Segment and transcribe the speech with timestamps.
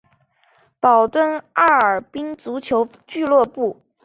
[0.79, 3.79] 保顿艾尔宾足球俱乐部。